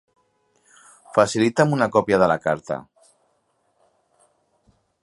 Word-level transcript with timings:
Facilita'm 1.17 1.75
una 1.79 1.89
còpia 1.97 2.21
de 2.25 2.31
la 2.33 2.39
carta. 2.47 2.79